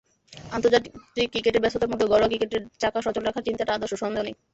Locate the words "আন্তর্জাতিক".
0.51-0.93